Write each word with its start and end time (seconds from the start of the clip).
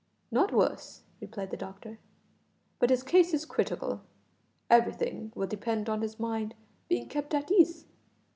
"Not 0.31 0.51
worse," 0.51 1.03
replied 1.19 1.51
the 1.51 1.57
doctor, 1.57 1.99
"but 2.79 2.89
his 2.89 3.03
case 3.03 3.35
is 3.35 3.45
critical. 3.45 4.01
Everything 4.67 5.31
will 5.35 5.45
depend 5.45 5.89
on 5.89 6.01
his 6.01 6.19
mind 6.19 6.55
being 6.89 7.07
kept 7.07 7.35
at 7.35 7.51
ease. 7.51 7.85